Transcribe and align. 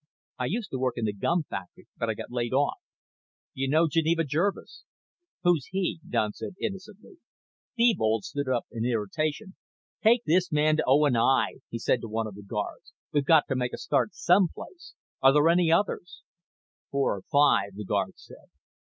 "I 0.39 0.45
used 0.45 0.71
to 0.71 0.79
work 0.79 0.95
in 0.97 1.05
the 1.05 1.13
gum 1.13 1.43
factory 1.47 1.87
but 1.95 2.09
I 2.09 2.15
got 2.15 2.31
laid 2.31 2.53
off." 2.53 2.79
"Do 3.53 3.61
you 3.61 3.69
know 3.69 3.87
Geneva 3.87 4.23
Jervis?" 4.23 4.83
"Who's 5.43 5.67
he?" 5.69 5.99
Don 6.09 6.33
said 6.33 6.55
innocently. 6.59 7.17
Thebold 7.77 8.23
stood 8.23 8.49
up 8.49 8.65
in 8.71 8.83
irritation. 8.83 9.53
"Take 10.01 10.23
this 10.25 10.51
man 10.51 10.77
to 10.77 10.83
O. 10.87 11.05
& 11.11 11.15
I.," 11.15 11.57
he 11.69 11.77
said 11.77 12.01
to 12.01 12.07
one 12.07 12.25
of 12.25 12.33
the 12.33 12.41
guards. 12.41 12.93
"We've 13.13 13.23
got 13.25 13.47
to 13.49 13.55
make 13.55 13.73
a 13.73 13.77
start 13.77 14.15
some 14.15 14.47
place. 14.47 14.95
Are 15.21 15.33
there 15.33 15.47
any 15.49 15.71
others?" 15.71 16.23
"Four 16.89 17.17
or 17.17 17.21
five," 17.21 17.75
the 17.75 17.85
guard 17.85 18.13
said. 18.17 18.49